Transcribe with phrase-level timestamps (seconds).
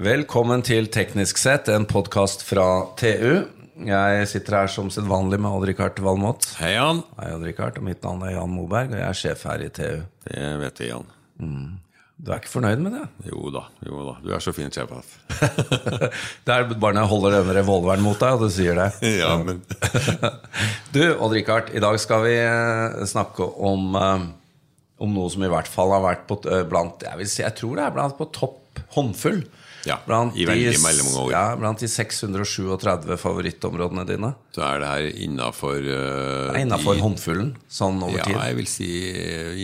[0.00, 3.42] Velkommen til Teknisk sett, en podkast fra TU.
[3.84, 6.46] Jeg sitter her som sedvanlig med Odd-Rikard Valmot.
[6.56, 7.02] Hei, Jan.
[7.18, 7.76] Hei, Odd-Rikard.
[7.76, 9.98] Og mitt navn er Jan Moberg, og jeg er sjef her i TU.
[10.24, 11.10] Det vet jeg, Jan.
[12.16, 13.02] Du er ikke fornøyd med det?
[13.28, 14.14] Jo da, jo da.
[14.24, 14.88] Du er så fin sjef.
[16.48, 18.88] Det er bare når jeg holder denne revolveren mot deg, og du sier det.
[19.20, 19.60] Ja, men
[20.96, 24.24] Du, Odd-Rikard, i dag skal vi eh, snakke om, eh,
[25.04, 27.76] om noe som i hvert fall har vært på, eh, blant jeg, si, jeg tror
[27.76, 28.56] det er blant på topp
[28.96, 29.42] håndfull.
[29.88, 31.30] Ja, Blant i veldig, de, veldig mange år.
[31.32, 34.34] Ja, blant de 637 favorittområdene dine.
[34.52, 38.36] så er det her innafor uh, Innafor håndfullen, sånn over Ja, tid.
[38.36, 38.90] jeg vil si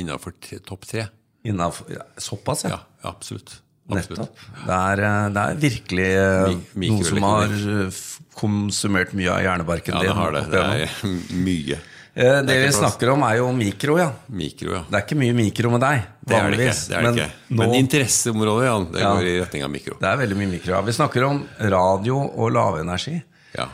[0.00, 0.32] innafor
[0.64, 1.04] topp tre.
[1.44, 2.78] Innenfor, ja, såpass, ja.
[2.78, 3.58] Ja, absolutt.
[3.90, 4.18] absolutt.
[4.24, 4.40] Nettopp.
[4.66, 8.00] Det er, eh, det er virkelig eh, Mi- noe som har eh,
[8.40, 10.08] konsumert mye av hjernebarken Ja, din.
[10.08, 10.42] det har det.
[10.50, 11.12] Det er
[11.46, 11.78] mye.
[12.16, 14.06] Det er vi snakker om, er jo mikro, ja.
[14.32, 14.82] Mikro, ja.
[14.88, 16.44] Det er ikke mye mikro med deg, Det er det ikke.
[16.46, 16.80] vanligvis.
[16.88, 17.26] Det er det ikke.
[17.50, 19.10] nå, Men interesseområdet, Jan, det Ja.
[19.14, 19.96] går i retning av mikro.
[20.00, 20.70] det er veldig mye mikro.
[20.72, 20.80] Ja.
[20.80, 23.22] Vi snakker om radio og lavenergi.
[23.58, 23.68] Ja.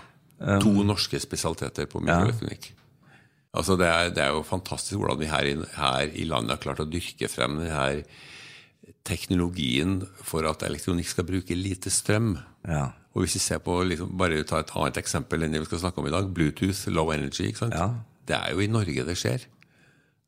[0.58, 2.72] To norske spesialiteter på mikroelektronikk.
[3.54, 6.56] Altså det, er, det er jo fantastisk hvordan vi her i, her i landet har
[6.64, 8.02] klart å dyrke frem denne
[9.04, 12.36] teknologien for at elektronikk skal bruke lite strøm.
[12.66, 12.88] Ja.
[13.14, 15.82] Og hvis vi ser på, liksom, bare ta et annet eksempel enn det vi skal
[15.84, 17.50] snakke om i dag, Bluetooth, low energy.
[17.50, 17.74] ikke sant?
[17.76, 17.90] Ja.
[18.26, 19.42] Det er jo i Norge det skjer.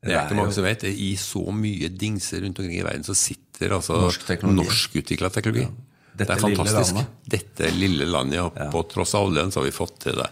[0.05, 0.83] Det Det er ikke mange jo- som vet.
[0.83, 4.65] I så mye dingser rundt omkring i verden så sitter altså Norsk teknologi.
[4.67, 5.67] norskutvikla teknologi.
[6.15, 6.95] Dette det er fantastisk.
[6.95, 10.27] Lille Dette lille landet, og på tross av oljen så har vi fått til det.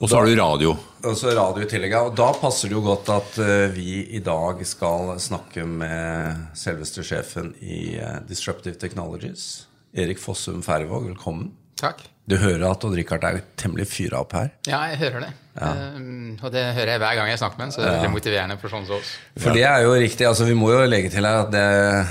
[0.00, 0.76] Og så har du radio.
[1.04, 1.90] Og så radio i tillegg.
[1.90, 2.02] ja.
[2.06, 7.02] Og da passer det jo godt at eh, vi i dag skal snakke med selveste
[7.02, 9.66] sjefen i eh, Disruptive Technologies.
[9.94, 11.50] Erik Fossum Færvåg, velkommen.
[11.80, 12.04] Takk.
[12.28, 14.50] Du hører at Odd-Rikard er temmelig fyra opp her.
[14.68, 15.30] Ja, jeg hører det.
[15.58, 18.10] Um, og det hører jeg hver gang jeg snakker med ham, så det er veldig
[18.14, 19.14] motiverende for sånne som oss.
[19.42, 21.64] For det er jo riktig, altså Vi må jo legge til her at, det,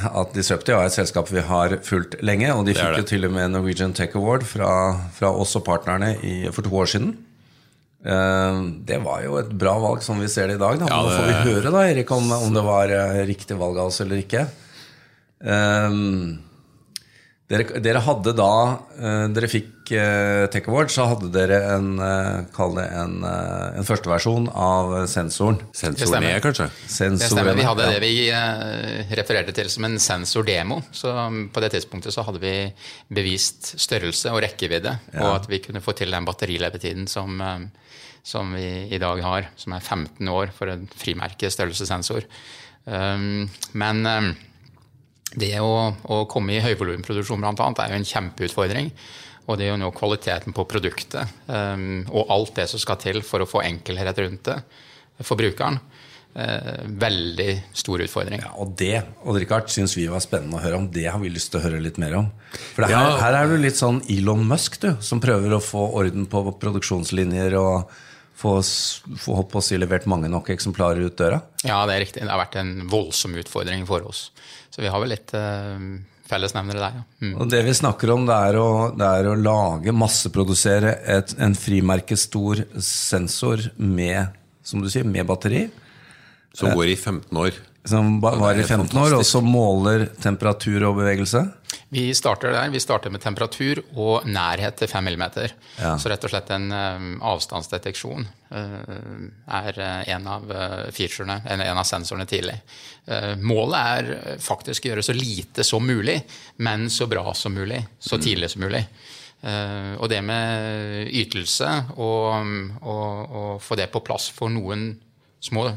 [0.10, 2.50] at Disruptive er et selskap vi har fulgt lenge.
[2.56, 4.72] Og de Det fikk jo til og med Norwegian Tech Award fra,
[5.16, 7.14] fra oss og partnerne i, for to år siden.
[8.08, 10.82] Eh, det var jo et bra valg, som vi ser det i dag.
[10.82, 10.90] Da.
[10.92, 13.94] Ja, Nå får vi høre da, Erik, om, om det var eh, riktig valg av
[13.94, 14.48] oss eller ikke.
[15.46, 16.02] Eh,
[17.48, 18.54] dere, dere hadde da
[19.00, 23.78] eh, Dere fikk uh, Tech Award, så hadde dere en, uh, kall det en, eh,
[23.80, 25.62] en førsteversjon av sensoren.
[25.72, 26.42] Sensoren stemmer.
[26.44, 26.68] kanskje?
[26.84, 27.22] Sensoren.
[27.22, 27.56] Det stemmer.
[27.56, 27.94] Vi hadde ja.
[27.94, 30.82] det vi eh, refererte til som en sensordemo.
[30.92, 32.54] Så um, på det tidspunktet så hadde vi
[33.16, 37.40] bevist størrelse og rekkevidde, og at vi kunne få til den batterilevetiden som,
[38.28, 42.28] som vi i dag har, som er 15 år for en frimerkestørrelsessensor.
[42.88, 44.34] Um, men um,
[45.38, 45.72] det å,
[46.10, 48.92] å komme i høyvolumproduksjon blant annet, er jo en kjempeutfordring.
[49.48, 53.22] Og det er jo nå kvaliteten på produktet um, og alt det som skal til
[53.24, 54.60] for å få enkelhet rundt det
[55.26, 55.80] for brukeren,
[56.38, 58.44] Uh, veldig stor utfordring.
[58.44, 60.84] Ja, og det Odd Rikard, syns vi var spennende å høre om.
[60.94, 62.28] Det har vi lyst til å høre litt mer om.
[62.76, 63.16] For det her, Ja.
[63.24, 67.58] her er du litt sånn Elon Musk, du, som prøver å få orden på produksjonslinjer
[67.58, 67.90] og
[68.38, 68.58] få,
[69.18, 71.42] få håpe å si levert mange nok eksemplarer ut døra.
[71.66, 72.24] Ja, det er riktig.
[72.24, 74.28] Det har vært en voldsom utfordring for oss.
[74.70, 75.80] Så vi har vel litt uh,
[76.30, 77.06] fellesnevnere der, ja.
[77.24, 77.34] Mm.
[77.42, 81.58] Og det vi snakker om, det er å, det er å lage, masseprodusere et, en
[81.58, 84.38] frimerkestor sensor med,
[84.68, 85.66] som du sier, med batteri.
[86.58, 87.58] Som går i 15 år.
[87.88, 91.46] Som var i 15 år, og som så måler temperatur og bevegelse.
[91.90, 92.70] Vi starter der.
[92.70, 95.24] Vi starter med temperatur og nærhet til 5 mm.
[95.80, 95.94] Ja.
[95.96, 98.98] Så rett og slett en eh, avstandsdeteksjon eh,
[99.60, 100.52] er eh, en av
[100.92, 102.58] featurene, eller en av sensorene tidlig.
[103.40, 106.18] Målet er faktisk å gjøre så lite som mulig,
[106.60, 107.80] men så bra som mulig.
[108.00, 108.84] Så tidlig som mulig.
[109.48, 112.50] Og det med ytelse og,
[112.82, 114.90] og, og få det på plass for noen
[115.40, 115.70] små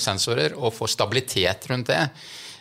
[0.00, 2.06] sensorer og få stabilitet rundt det,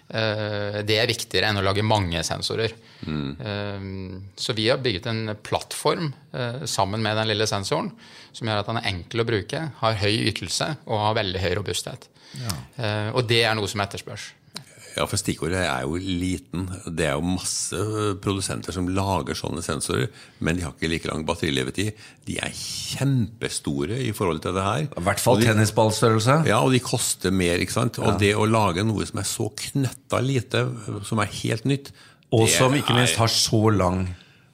[0.09, 2.71] det er viktigere enn å lage mange sensorer.
[3.05, 4.23] Mm.
[4.33, 7.91] Så vi har bygget en plattform eh, sammen med den lille sensoren
[8.33, 11.53] som gjør at den er enkel å bruke, har høy ytelse og har veldig høy
[11.59, 12.09] robusthet.
[12.41, 12.57] Ja.
[13.17, 14.27] Og det er noe som etterspørs.
[14.97, 16.67] Ja, for stikkordet er jo liten.
[16.85, 17.79] Det er jo masse
[18.23, 20.09] produsenter som lager sånne sensorer,
[20.43, 21.97] men de har ikke like lang batterilevetid.
[22.27, 24.87] De er kjempestore i forhold til det her.
[24.89, 26.41] I hvert fall tennisballstørrelse.
[26.49, 28.01] Ja, og de koster mer, ikke sant?
[28.01, 30.65] Og det å lage noe som er så knøtta lite,
[31.07, 31.93] som er helt nytt
[32.35, 34.03] Og som ikke minst har så lang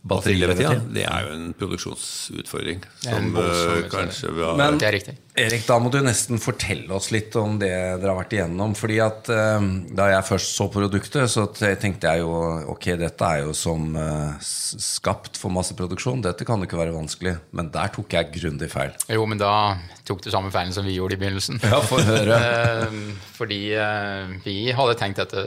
[0.05, 0.95] batterilevetid, batterilevetid.
[0.95, 4.93] ja, det er jo en produksjonsutfordring Som en eh, kanskje vi har Men- Det er
[4.99, 5.15] riktig.
[5.35, 7.67] Erik, da må du nesten fortelle oss litt om det
[7.99, 8.71] dere har vært igjennom.
[8.77, 9.65] Fordi at eh,
[9.97, 12.29] Da jeg først så produktet, så tenkte jeg jo
[12.71, 16.21] ok, dette er jo som eh, skapt for masseproduksjon.
[16.23, 17.35] Dette kan jo ikke være vanskelig.
[17.51, 18.93] Men der tok jeg grundig feil.
[19.11, 19.75] Jo, men da
[20.07, 21.59] tok du samme feilen som vi gjorde i begynnelsen.
[21.65, 22.39] Ja, få høre.
[22.45, 22.91] Eh,
[23.35, 23.59] Fordi
[24.45, 25.43] vi hadde tenkt dette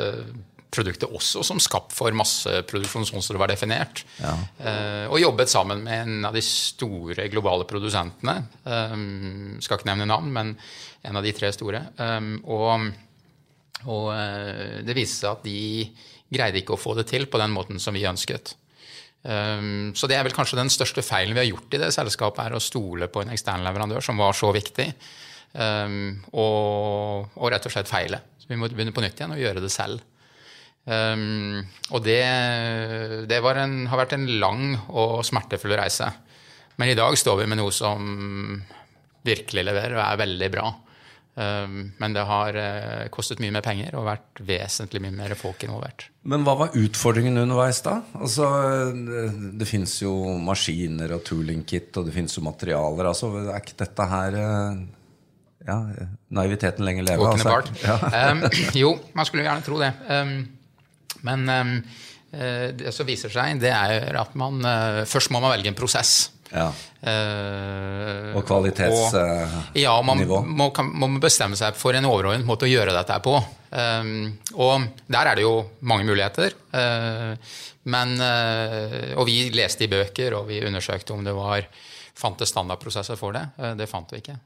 [0.74, 4.04] produktet også som skapt for masseproduksjon, sånn som det var definert.
[4.20, 4.34] Ja.
[4.60, 8.36] Eh, og jobbet sammen med en av de store globale produsentene.
[8.64, 10.54] Um, skal ikke nevne navn, men
[11.08, 11.82] en av de tre store.
[11.96, 12.88] Um, og,
[13.86, 15.60] og uh, det viste seg at de
[16.28, 18.52] greide ikke å få det til på den måten som vi ønsket.
[19.24, 22.44] Um, så det er vel kanskje den største feilen vi har gjort i det selskapet,
[22.44, 24.92] er å stole på en ekstern leverandør som var så viktig,
[25.58, 28.18] og, og, rett og slett feile.
[28.38, 30.04] Så vi må begynne på nytt igjen og gjøre det selv.
[30.88, 31.60] Um,
[31.92, 32.22] og det,
[33.28, 36.08] det en, har vært en lang og smertefull reise.
[36.80, 38.60] Men i dag står vi med noe som
[39.26, 40.68] virkelig leverer og er veldig bra.
[41.38, 45.62] Um, men det har uh, kostet mye mer penger og vært vesentlig mye mer folk
[45.66, 46.08] involvert.
[46.26, 48.00] Men hva var utfordringen underveis, da?
[48.18, 48.48] Altså,
[48.96, 49.28] det,
[49.60, 53.12] det fins jo maskiner og tooling kit, og det fins jo materialer.
[53.12, 54.80] Altså, er ikke dette her uh,
[55.68, 55.78] ja,
[56.40, 57.30] naiviteten lenger leve?
[57.30, 57.60] Altså?
[57.84, 58.32] Ja.
[58.32, 58.46] um,
[58.82, 59.92] jo, man skulle gjerne tro det.
[60.08, 60.38] Um,
[61.26, 61.76] men um,
[62.28, 64.60] det som viser seg, det er at man
[65.08, 66.28] Først må man velge en prosess.
[66.52, 66.66] Ja.
[67.00, 69.62] Uh, og kvalitetsnivå.
[69.80, 73.34] Ja, man må, må, bestemme seg for en overordnet måte å gjøre dette på.
[73.38, 75.54] Og der er det jo
[75.88, 76.56] mange muligheter.
[77.88, 78.14] Men,
[79.16, 81.68] og vi leste i bøker, og vi undersøkte om det var
[82.18, 83.44] fantes standardprosesser for det.
[83.78, 84.38] det fant vi ikke.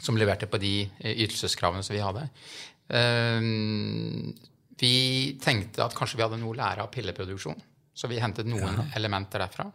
[0.00, 0.74] Som leverte på de
[1.14, 2.26] ytelseskravene som vi hadde.
[4.80, 7.58] Vi tenkte at kanskje vi hadde noe å lære av pilleproduksjon.
[7.94, 8.86] Så vi hentet noen ja.
[8.96, 9.66] elementer derfra.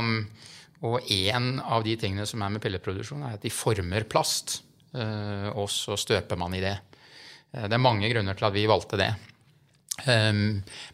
[1.12, 4.60] én en av de tingene som er med pilleproduksjon, er at de former plast.
[4.96, 6.76] Eh, og så støper man i det.
[7.54, 9.12] Eh, det er mange grunner til at vi valgte det.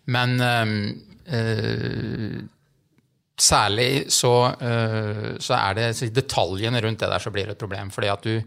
[0.10, 0.32] Men
[3.42, 4.32] særlig så,
[5.44, 7.92] så er det detaljene rundt det der som blir et problem.
[7.92, 8.42] fordi at du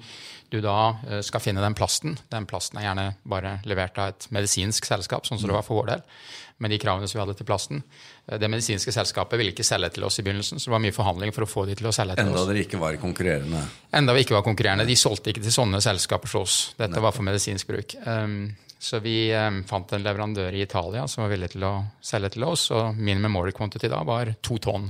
[0.48, 2.14] du da skal finne den plasten.
[2.32, 5.82] Den plasten er gjerne bare levert av et medisinsk selskap, sånn som det var for
[5.82, 6.06] vår del
[6.58, 7.82] med de kravene som vi hadde til plasten.
[8.26, 10.94] Eh, det medisinske selskapet ville ikke selge til oss i begynnelsen, så det var mye
[10.94, 12.42] forhandling for å få de til å selge til Enda oss.
[12.42, 13.64] Enda dere ikke var konkurrerende?
[14.00, 14.88] Enda vi ikke var konkurrerende.
[14.88, 16.58] De solgte ikke til sånne selskaper som oss.
[16.78, 17.94] Dette var for medisinsk bruk.
[18.78, 21.72] Så vi um, fant en leverandør i Italia som var villig til å
[22.04, 24.86] selge til oss, og min memory quantity da var to tonn.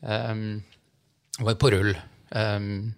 [0.00, 0.62] Um,
[1.38, 1.92] var på rull.
[2.30, 2.94] Um,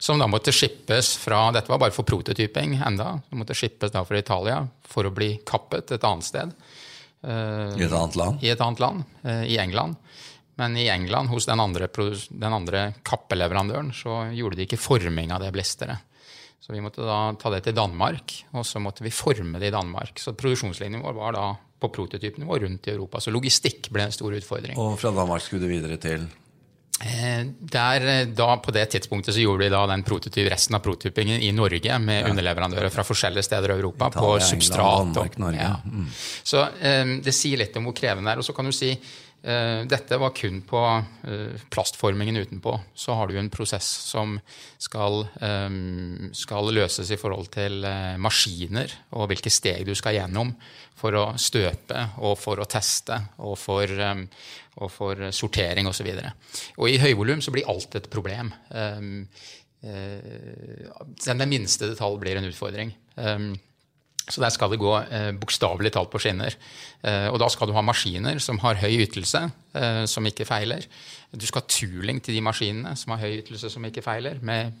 [0.00, 3.20] som da måtte skippes fra Dette var bare for prototyping enda.
[3.28, 6.56] som måtte skippes da fra Italia for å bli kappet et annet sted.
[7.76, 8.42] I et annet land?
[8.42, 10.00] I et annet land, uh, i England.
[10.58, 11.86] Men i England, hos den andre,
[12.30, 16.07] den andre kappeleverandøren, så gjorde de ikke forming av det blisteret.
[16.60, 19.74] Så vi måtte da ta det til Danmark, og så måtte vi forme det i
[19.74, 20.18] Danmark.
[20.20, 21.46] Så produksjonslinjen vår var da
[21.78, 23.22] på prototypnivå rundt i Europa.
[23.22, 24.76] Så logistikk ble en stor utfordring.
[24.82, 26.26] Og fra Danmark skulle du videre til?
[26.98, 30.82] Eh, der, eh, da, på det tidspunktet så gjorde vi da den prototyp, resten av
[30.82, 32.30] prototypingen i Norge med ja.
[32.32, 34.80] underleverandører fra forskjellige steder i Europa Italia, på substrat.
[34.82, 35.62] England, Danmark, Norge.
[35.62, 35.76] Ja.
[35.86, 36.08] Mm.
[36.42, 38.42] Så um, det sier litt om hvor krevende det er.
[38.42, 38.90] Og så kan du si
[39.38, 42.72] dette var kun på uh, plastformingen utenpå.
[42.94, 44.34] Så har du en prosess som
[44.82, 47.86] skal, um, skal løses i forhold til
[48.18, 50.50] maskiner og hvilke steg du skal gjennom
[50.98, 53.86] for å støpe og for å teste og for
[54.78, 56.06] og for sortering osv.
[56.06, 58.52] Og, og i høyvolum så blir alt et problem.
[61.26, 62.92] Den minste detalj blir en utfordring.
[64.28, 66.54] Så der skal det gå eh, bokstavelig talt på skinner.
[67.02, 69.42] Eh, og da skal du ha maskiner som har høy ytelse,
[69.78, 70.84] eh, som ikke feiler.
[71.32, 74.76] Du skal ha tuling til de maskinene som har høy ytelse, som ikke feiler, med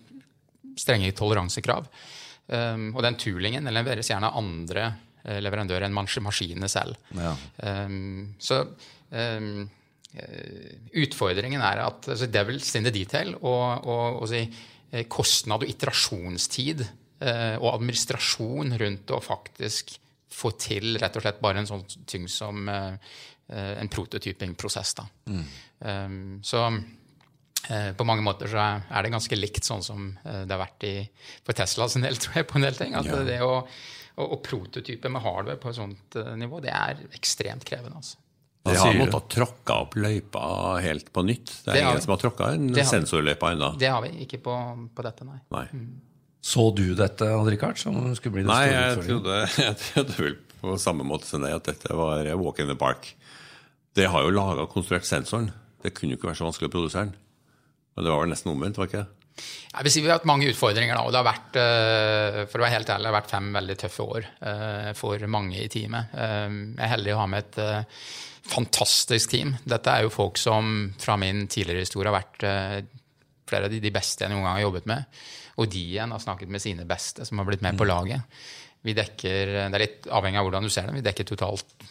[0.78, 1.88] strenge toleransekrav.
[2.48, 4.86] Um, og den tulingen den leveres gjerne av andre
[5.44, 6.96] leverandører enn maskinene selv.
[7.12, 7.34] Ja.
[7.60, 8.62] Um, så
[9.12, 9.66] um,
[10.16, 13.34] Eh, utfordringen er at altså Devil's in the detail.
[13.42, 14.40] Og, og, og si,
[14.90, 19.96] eh, kostnad og iterasjonstid eh, og administrasjon rundt å faktisk
[20.30, 24.92] få til rett og slett bare en sånn ting som en prototypingprosess.
[25.26, 25.42] Mm.
[25.82, 26.62] Um, så
[27.98, 30.92] på mange måter så er det ganske likt sånn som det har vært i,
[31.42, 32.94] for Tesla sin del, tror jeg, på en del ting.
[32.94, 33.18] At ja.
[33.26, 37.98] det å, å, å, prototype med hardware på et sånt nivå, det er ekstremt krevende.
[37.98, 38.20] altså.
[38.68, 40.42] De har måttet tråkke opp løypa
[40.82, 41.52] helt på nytt.
[41.64, 43.72] Det er det ingen som har tråkka en sensorløype ennå.
[43.80, 44.54] Det har vi ikke på,
[44.94, 45.38] på dette, nei.
[45.54, 45.64] nei.
[45.72, 45.88] Mm.
[46.44, 47.80] Så du dette, Odd-Rikard?
[47.80, 51.54] Som skulle bli det Nei, jeg trodde, jeg trodde vel på samme måte som deg
[51.54, 53.12] at dette var walk in the park.
[53.94, 55.50] Det har jo laga konstruert sensoren.
[55.82, 57.14] Det kunne jo ikke være så vanskelig å produsere den.
[57.94, 59.18] Men det var vel nesten omvendt, var ikke det?
[59.38, 60.96] Jeg vil si Vi har hatt mange utfordringer.
[60.96, 63.48] Da, og det har vært eh, for å være helt ærlig, det har vært fem
[63.54, 66.14] veldig tøffe år eh, for mange i teamet.
[66.14, 67.88] Eh, jeg er heldig å ha med et
[68.48, 69.52] fantastisk team.
[69.68, 72.46] Dette er jo folk som fra min tidligere historie har vært
[73.48, 75.20] flere av de, beste jeg noen gang har jobbet med.
[75.58, 78.40] Og de igjen har snakket med sine beste, som har blitt med på laget.
[78.86, 81.88] Vi dekker, Det er litt avhengig av hvordan du ser det, vi dekker totalt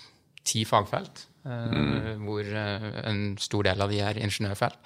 [0.48, 1.26] ti fagfelt.
[1.48, 2.24] Mm.
[2.24, 4.80] Hvor en stor del av de er ingeniørfelt.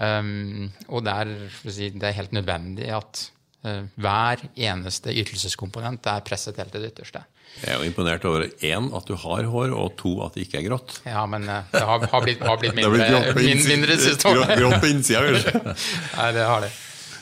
[0.00, 1.28] Um, og der,
[1.68, 3.26] si, det er helt nødvendig at
[3.66, 7.20] uh, hver eneste ytelseskomponent er presset helt til det ytterste.
[7.60, 10.62] Jeg er jo imponert over én, at du har hår, og to, at det ikke
[10.62, 10.96] er grått.
[11.04, 14.54] Ja, men uh, det har, har, blitt, har blitt, mindre, det blitt mindre siste året.
[14.62, 15.76] Grått på innsida, kanskje.
[16.22, 16.72] Nei, det har det.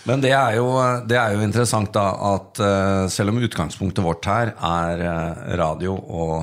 [0.08, 0.68] Men det er, jo,
[1.04, 5.02] det er jo interessant da, at uh, selv om utgangspunktet vårt her er
[5.60, 6.36] radio og,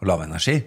[0.00, 0.58] og lavenergi,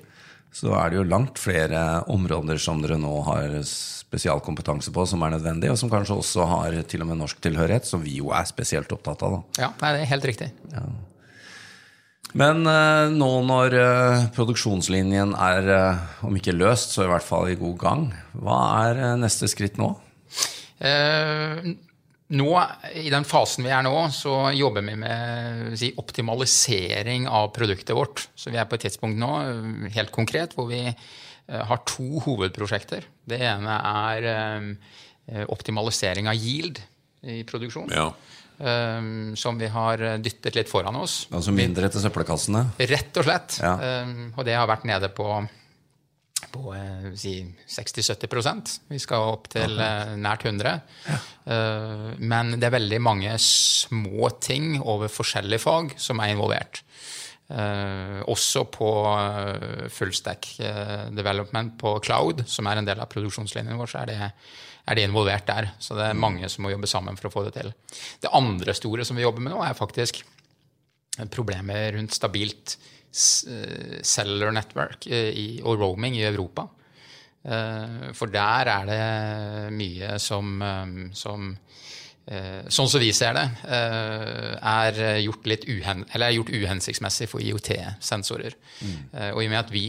[0.58, 3.60] så er det jo langt flere områder som dere nå har
[4.08, 7.86] spesialkompetanse på som er nødvendig, og som kanskje også har til og med norsk tilhørighet,
[7.90, 9.36] som vi jo er spesielt opptatt av.
[9.36, 9.68] Da.
[9.68, 10.50] Ja, det er helt riktig.
[10.72, 10.86] Ja.
[12.38, 17.52] Men eh, nå når eh, produksjonslinjen er, eh, om ikke løst, så i hvert fall
[17.52, 19.94] i god gang, hva er eh, neste skritt nå?
[22.36, 22.50] Nå,
[23.00, 28.26] I den fasen vi er nå, så jobber vi med si, optimalisering av produktet vårt.
[28.36, 29.32] Så vi er på et tidspunkt nå,
[29.96, 30.82] helt konkret, hvor vi
[31.48, 33.06] Eh, har to hovedprosjekter.
[33.28, 36.82] Det ene er eh, optimalisering av yield
[37.28, 37.94] i produksjon.
[37.96, 38.12] Ja.
[38.58, 41.28] Um, som vi har dyttet litt foran oss.
[41.30, 42.64] Altså mindre til søppelkassene?
[42.90, 43.60] Rett og slett.
[43.62, 43.76] Ja.
[44.02, 45.28] Um, og det har vært nede på,
[46.54, 46.74] på
[47.18, 47.40] si
[47.74, 50.74] 60-70% Vi skal opp til uh, nært 100.
[51.08, 51.18] Ja.
[51.48, 56.84] Uh, men det er veldig mange små ting over forskjellige fag som er involvert.
[58.28, 58.88] Også på
[59.96, 60.50] fullstack
[61.16, 64.18] development på cloud, som er en del av produksjonslinjen vår, så er det,
[64.84, 65.70] er det, involvert der.
[65.80, 67.72] Så det er mange som må jobbe sammen for å få det til.
[68.20, 70.20] Det andre store som vi jobber med nå, er faktisk
[71.32, 72.76] problemet rundt stabilt
[73.12, 76.68] cellular network i, og roaming i Europa.
[78.14, 80.60] for der er det mye som,
[81.14, 81.56] som
[82.28, 87.40] Eh, sånn som vi ser det, eh, er gjort, litt uhen, er gjort uhensiktsmessig for
[87.40, 88.58] IOT-sensorer.
[88.84, 88.98] Mm.
[89.14, 89.86] Eh, og i og med at vi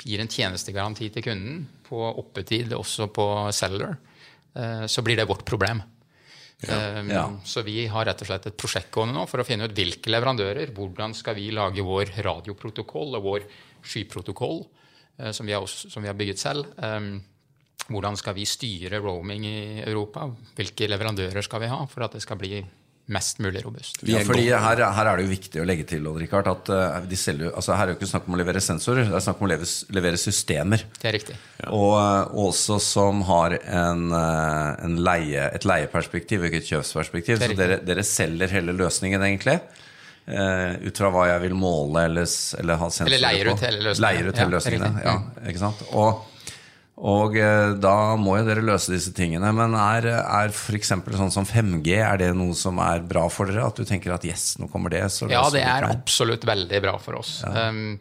[0.00, 3.98] gir en tjenestegaranti til kunden på oppetid også på cellular,
[4.54, 5.80] så blir det vårt problem.
[6.62, 7.02] Ja.
[7.10, 7.24] Ja.
[7.44, 10.12] Så vi har rett og slett et prosjekt gående nå for å finne ut hvilke
[10.12, 13.46] leverandører, hvordan skal vi lage vår radioprotokoll og vår
[13.84, 14.62] skyprotokoll,
[15.34, 16.70] som vi har, som vi har bygget selv
[17.92, 20.26] hvordan skal vi styre roaming i Europa?
[20.56, 22.62] Hvilke leverandører skal vi ha for at det skal bli
[23.12, 24.00] mest mulig robust?
[24.08, 26.70] Ja, fordi her, her, er det jo viktig å legge til Richard, at
[27.08, 29.24] de selger, altså her er det jo ikke snakk om å levere sensorer, det er
[29.26, 30.86] snakk om å levere, levere systemer.
[30.96, 31.38] Det er riktig.
[31.60, 31.70] Ja.
[31.76, 37.40] Og uh, også som har en, uh, en leie, et leieperspektiv, ikke et kjøpsperspektiv.
[37.42, 39.60] Så dere, dere, selger hele løsningen, egentlig.
[40.24, 42.28] ut fra hva jeg vil måle eller,
[42.60, 43.16] eller ha sensorer på.
[43.18, 44.06] Eller leier ut hele løsningen.
[44.06, 45.18] Leier ut hele løsningene, ja,
[45.50, 45.84] ikke sant?
[45.92, 46.22] Og
[46.94, 49.50] og eh, da må jo dere løse disse tingene.
[49.56, 50.92] Men er, er f.eks.
[50.94, 53.66] sånn som 5G er det noe som er bra for dere?
[53.66, 55.02] At du tenker at yes, nå kommer det?
[55.30, 57.40] ja, det er absolutt veldig bra for oss.
[57.42, 57.66] Ja.
[57.66, 57.98] Um,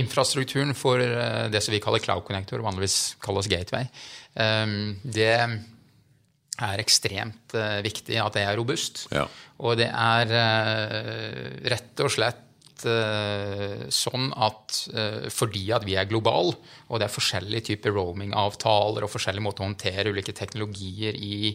[0.00, 3.90] infrastrukturen for uh, det som vi kaller Cloud Connector, vanligvis kalles Gateway,
[4.38, 9.08] um, det er ekstremt uh, viktig at det er robust.
[9.12, 9.26] Ja.
[9.60, 12.46] Og det er uh, rett og slett
[12.88, 16.54] uh, sånn at eh, fordi at vi er globale,
[16.88, 21.54] og det er forskjellige typer roaming-avtaler og forskjellige måter å håndtere ulike teknologier i,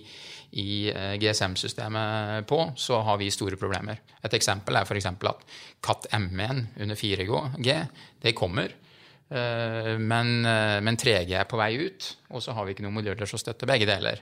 [0.61, 4.01] i eh, GSM-systemet på, så har vi store problemer.
[4.21, 5.11] Et eksempel er f.eks.
[5.11, 5.45] at
[5.85, 7.77] Cat M1 under 4G
[8.23, 8.81] det kommer.
[9.25, 13.41] Men, men 3G er på vei ut, og så har vi ikke noen modeller som
[13.41, 14.21] støtter begge deler.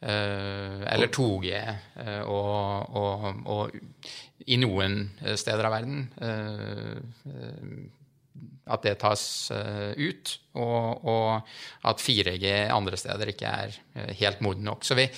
[0.00, 1.50] Eller 2G
[2.24, 3.74] og, og, og
[4.48, 7.72] i noen eh, steder av verden eh, eh,
[8.70, 11.48] at det tas ut, og, og,
[11.90, 13.72] at 4G andre steder ikke er
[14.20, 14.86] helt moden nok.
[14.86, 15.08] Så vi,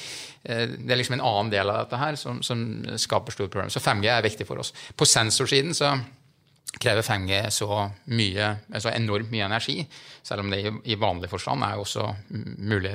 [0.40, 2.62] Det er liksom en annen del av dette her som, som
[2.96, 3.74] skaper store problemer.
[3.74, 4.72] Så 5G er viktig for oss.
[4.96, 5.90] På sensorsiden så
[6.82, 7.68] krever 5G så
[8.16, 9.82] mye, altså enormt mye energi,
[10.24, 12.06] selv om det i, vanlig forstand er også
[12.64, 12.94] mulig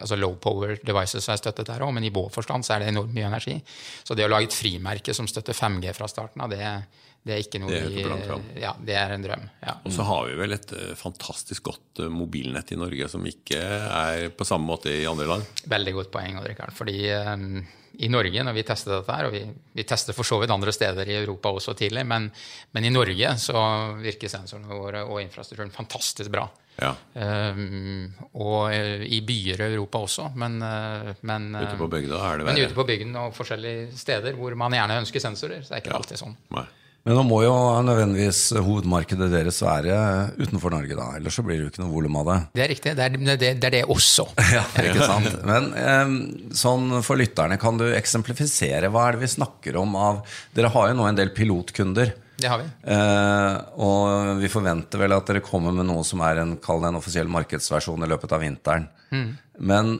[0.00, 2.90] altså Low power devices er støttet der òg, men i vår forstand så er det
[2.90, 3.58] enormt mye energi.
[4.04, 6.72] Så det å lage et frimerke som støtter 5G fra starten av, det,
[7.20, 9.42] det er ikke noe det er, vi, ja, det er en drøm.
[9.60, 9.74] Ja.
[9.84, 13.60] Og så har vi vel et uh, fantastisk godt uh, mobilnett i Norge som ikke
[13.60, 15.60] er på samme måte i andre land?
[15.68, 17.60] Veldig godt poeng, Odd Fordi um,
[18.00, 19.42] i Norge når vi testet dette her, og vi,
[19.76, 22.30] vi tester for så vidt andre steder i Europa også tidlig, men,
[22.72, 23.60] men i Norge så
[24.00, 26.46] virker sensorene våre og infrastrukturen fantastisk bra.
[26.80, 26.94] Ja.
[27.12, 28.08] Um,
[28.40, 32.46] og eh, i byer i Europa også, men, eh, men Ute på bygda er det
[32.46, 32.54] verre.
[32.54, 35.84] Men ute på bygden og forskjellige steder hvor man gjerne ønsker sensorer, så er det
[35.84, 36.00] ikke ja.
[36.00, 36.38] alltid sånn.
[36.56, 36.64] Nei.
[37.06, 37.52] Men nå må jo
[37.86, 39.94] nødvendigvis hovedmarkedet deres være
[40.36, 41.06] utenfor Norge, da.
[41.16, 42.38] Ellers så blir det jo ikke noe volum av det.
[42.58, 42.94] Det er riktig.
[42.98, 44.26] Det er det, det, er det også.
[44.56, 45.38] Ja, ikke sant?
[45.48, 46.14] Men eh,
[46.56, 50.24] sånn for lytterne, kan du eksemplifisere hva er det vi snakker om av
[50.56, 52.12] Dere har jo nå en del pilotkunder.
[52.40, 52.68] Det har vi.
[52.92, 57.28] Eh, og vi forventer vel at dere kommer med noe som er en, en offisiell
[57.32, 58.88] markedsversjon i løpet av vinteren.
[59.12, 59.28] Mm.
[59.72, 59.94] Men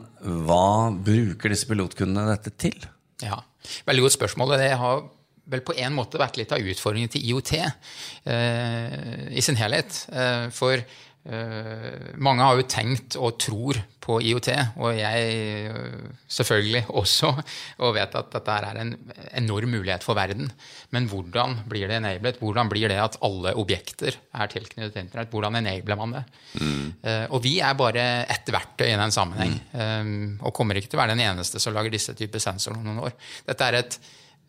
[0.49, 2.77] hva bruker disse pilotkundene dette til?
[3.25, 3.43] Ja,
[3.87, 4.55] Veldig godt spørsmål.
[4.61, 5.03] Det har
[5.51, 10.05] vel på en måte vært litt av utfordringen til IOT eh, i sin helhet.
[10.13, 11.89] Eh, for eh,
[12.23, 14.49] mange har jo tenkt og tror på IOT,
[14.81, 15.33] og jeg
[15.69, 17.31] eh, selvfølgelig også,
[17.85, 18.95] og vet at dette er en
[19.43, 20.51] enorm mulighet for verden.
[20.95, 22.41] Men hvordan blir det enablet?
[22.41, 25.33] Hvordan blir det at alle objekter er tilknyttet Internett?
[25.33, 26.25] Hvordan enabler man det?
[26.61, 26.87] Mm.
[27.03, 29.79] Eh, og vi er bare ett verktøy i den sammenheng, mm.
[29.81, 30.15] Eh,
[30.47, 33.05] og kommer ikke til å være den eneste som lager disse typer sensorer om noen
[33.11, 33.15] år.
[33.47, 34.01] Dette er et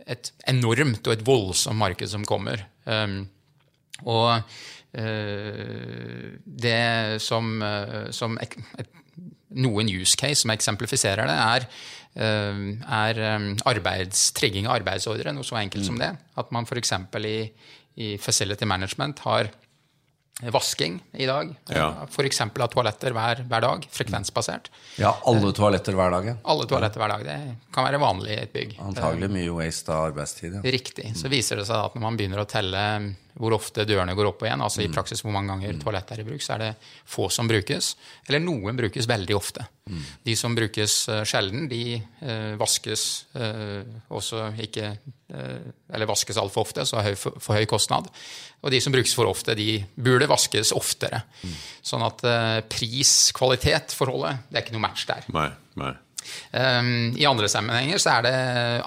[0.10, 2.66] et enormt og et voldsomt marked som kommer.
[2.86, 3.24] Um,
[4.10, 4.42] og
[4.98, 8.92] uh, det som, uh, som ek, et,
[9.62, 11.68] noen use case som eksemplifiserer det, er,
[12.18, 12.64] uh,
[13.02, 15.36] er um, arbeids, trigging av arbeidsordre.
[15.36, 15.90] Noe så enkelt mm.
[15.90, 16.14] som det.
[16.42, 16.96] At man f.eks.
[17.22, 17.38] I,
[18.02, 19.52] i facility management har
[20.52, 21.56] vasking i dag.
[21.70, 22.08] Ja.
[22.10, 22.42] F.eks.
[22.42, 24.72] av toaletter hver, hver, dag, frekvensbasert.
[24.98, 26.32] Ja, alle toaletter hver dag?
[26.44, 27.26] Alle toaletter hver dag.
[27.26, 28.78] Det kan være vanlig i et bygg.
[28.82, 30.58] Antagelig mye waste av arbeidstid.
[30.58, 30.64] Ja.
[30.78, 31.12] Riktig.
[31.20, 32.86] Så viser det seg at når man begynner å telle
[33.40, 34.96] hvor ofte dørene går opp og igjen, altså i mm.
[34.96, 36.72] praksis hvor mange ganger toalett er i bruk, så er det
[37.08, 37.94] få som brukes.
[38.28, 39.66] Eller noen brukes veldig ofte.
[39.90, 40.04] Mm.
[40.28, 43.82] De som brukes uh, sjelden, de eh, vaskes eh,
[44.14, 44.94] også ikke
[45.32, 48.10] Eller vaskes altfor ofte, så har for, for, høy kostnad.
[48.62, 51.22] Og de som brukes for ofte, de burde vaskes oftere.
[51.48, 51.54] Mm.
[51.88, 52.24] Sånn at
[52.68, 55.24] pris-kvalitet-forholdet, det er ikke noe match der.
[55.32, 55.48] Nei,
[55.80, 55.94] nei.
[56.52, 58.36] Um, I andre sammenhenger så er det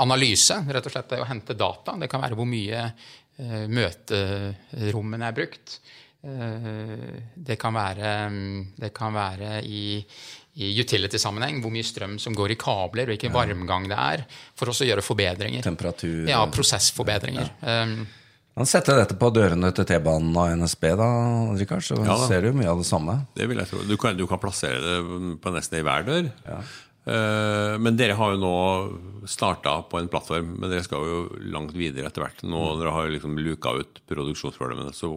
[0.04, 1.96] analyse, rett og slett det å hente data.
[1.98, 5.78] Det kan være hvor mye Eh, møterommene er brukt.
[6.24, 10.00] Eh, det kan være, mm, det kan være i,
[10.56, 14.24] i utility-sammenheng hvor mye strøm som går i kabler, og hvilken varmgang det er,
[14.56, 15.64] for også å gjøre forbedringer.
[15.66, 16.22] Temperatur.
[16.30, 17.50] Ja, prosessforbedringer.
[17.60, 17.82] Ja.
[17.84, 18.06] Um,
[18.54, 21.08] man setter dette på dørene til T-banen og NSB, da,
[21.58, 23.18] Richard, så ja, ser du mye av det samme.
[23.34, 23.80] Det vil jeg tro.
[23.84, 24.99] Du kan, du kan plassere det
[25.42, 26.28] på nesten i hver dør.
[26.47, 26.60] Ja.
[27.04, 28.54] Eh, men dere har jo nå
[29.28, 31.21] starta på en plattform, men dere skal jo
[31.52, 32.45] langt videre etter hvert.
[32.45, 35.17] Nå når dere har liksom luka ut produksjonsproblemene, så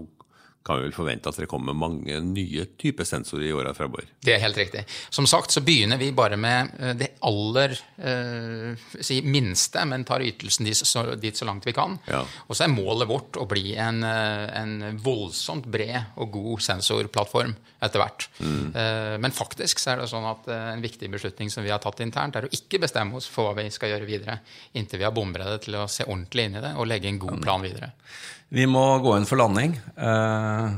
[0.68, 4.10] kan vi vel forvente at dere kommer med mange nye typer sensorer i åra fremover.
[4.24, 4.84] Det er helt riktig.
[5.14, 10.26] Som sagt så begynner vi bare med eh, det aller eh, si minste, men tar
[10.26, 11.98] ytelsen dit så, dit så langt vi kan.
[12.12, 12.24] Ja.
[12.48, 17.56] Og så er målet vårt å bli en, eh, en voldsomt bred og god sensorplattform
[17.84, 18.28] etter hvert.
[18.42, 18.64] Mm.
[18.76, 21.82] Eh, men faktisk så er det sånn at eh, en viktig beslutning som vi har
[21.84, 24.40] tatt internt, er å ikke bestemme oss for hva vi skal gjøre videre,
[24.78, 27.42] inntil vi har bomberedet til å se ordentlig inn i det og legge en god
[27.44, 27.94] plan videre.
[28.50, 29.76] Vi må gå inn for landing.
[29.98, 30.78] Eh,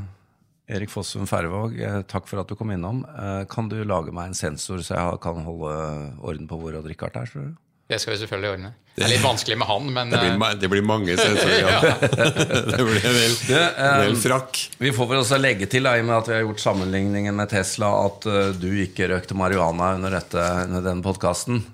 [0.70, 3.04] Erik Fossum Færvåg, eh, takk for at du kom innom.
[3.06, 5.74] Eh, kan du lage meg en sensor så jeg kan holde
[6.18, 7.30] orden på hvor Odd-Rikard er?
[7.30, 7.58] tror du?
[7.90, 8.68] Det skal vi selvfølgelig ordne.
[8.94, 11.70] Det er litt vanskelig med han, men Det blir, eh, det blir mange sensorer.
[11.74, 11.80] ja.
[12.74, 14.60] det blir en del, en del frakk.
[14.78, 17.34] Vi får vel også legge til, da, i og med at vi har gjort sammenligningen
[17.34, 21.64] med Tesla, at uh, du ikke røkte marihuana under, dette, under denne podkasten.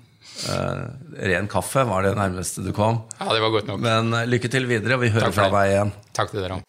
[0.45, 0.85] Uh,
[1.27, 3.01] ren kaffe var det nærmeste du kom.
[3.17, 3.81] Ja, det var godt nok.
[3.83, 5.93] Men uh, lykke til videre, og vi hører fra deg igjen.
[6.17, 6.61] Takk til dere